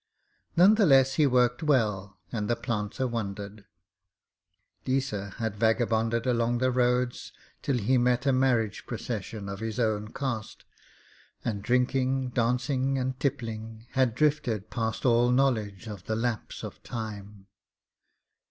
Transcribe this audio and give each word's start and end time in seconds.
None 0.57 0.73
the 0.73 0.85
less 0.87 1.13
he 1.13 1.27
worked 1.27 1.61
well, 1.61 2.17
and 2.31 2.49
the 2.49 2.55
planter 2.55 3.05
wondered. 3.05 3.65
Deesa 4.83 5.33
had 5.35 5.55
vagabonded 5.57 6.25
along 6.25 6.57
the 6.57 6.71
roads 6.71 7.31
till 7.61 7.77
he 7.77 7.99
met 7.99 8.25
a 8.25 8.33
marriage 8.33 8.87
procession 8.87 9.47
of 9.47 9.59
his 9.59 9.79
own 9.79 10.11
caste 10.11 10.65
and, 11.45 11.61
drinking, 11.61 12.29
dancing, 12.29 12.97
and 12.97 13.19
tippling, 13.19 13.85
had 13.91 14.15
drifted 14.15 14.71
past 14.71 15.05
all 15.05 15.29
knowledge 15.29 15.85
of 15.85 16.05
the 16.05 16.15
lapse 16.15 16.63
of 16.63 16.81
time. 16.81 17.45